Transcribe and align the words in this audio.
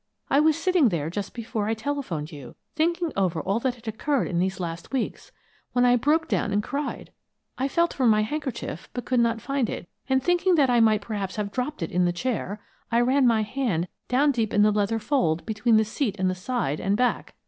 I 0.31 0.39
was 0.39 0.57
sitting 0.57 0.89
there 0.89 1.11
just 1.11 1.31
before 1.35 1.67
I 1.67 1.75
telephoned 1.75 2.31
you, 2.31 2.55
thinking 2.75 3.13
over 3.15 3.39
all 3.39 3.59
that 3.59 3.75
had 3.75 3.87
occurred 3.87 4.27
in 4.27 4.39
these 4.39 4.59
last 4.59 4.91
weeks, 4.91 5.31
when 5.73 5.85
I 5.85 5.95
broke 5.95 6.27
down 6.27 6.51
and 6.51 6.63
cried. 6.63 7.11
I 7.59 7.67
felt 7.67 7.93
for 7.93 8.07
my 8.07 8.23
handkerchief, 8.23 8.89
but 8.93 9.05
could 9.05 9.19
not 9.19 9.41
find 9.41 9.69
it, 9.69 9.87
and 10.09 10.23
thinking 10.23 10.55
that 10.55 10.71
I 10.71 10.79
might 10.79 11.01
perhaps 11.01 11.35
have 11.35 11.51
dropped 11.51 11.83
it 11.83 11.91
in 11.91 12.05
the 12.05 12.11
chair, 12.11 12.59
I 12.91 12.99
ran 12.99 13.27
my 13.27 13.43
hand 13.43 13.89
down 14.07 14.31
deep 14.31 14.55
in 14.55 14.63
the 14.63 14.71
leather 14.71 14.97
fold 14.97 15.45
between 15.45 15.77
the 15.77 15.85
seat 15.85 16.15
and 16.17 16.31
the 16.31 16.33
side 16.33 16.79
and 16.79 16.97
back. 16.97 17.35